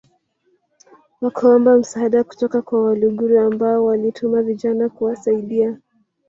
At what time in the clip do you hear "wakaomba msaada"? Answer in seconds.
1.21-2.23